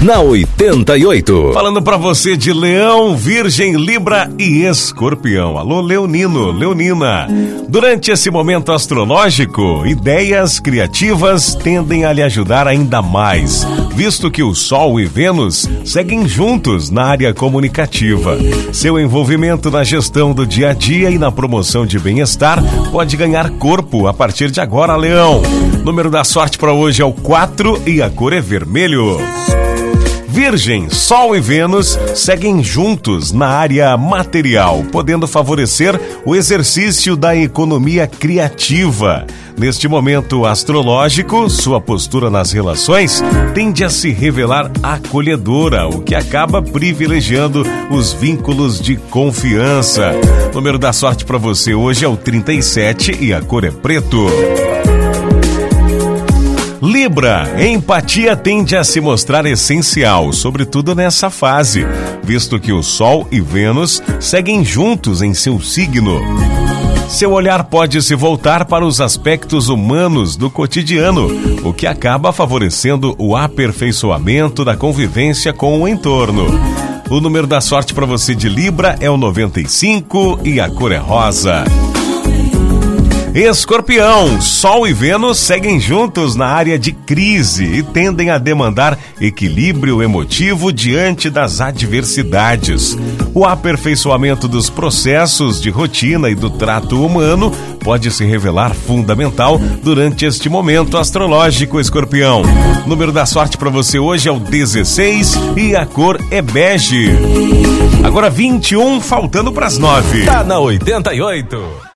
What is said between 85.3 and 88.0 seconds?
seguem juntos na área de crise e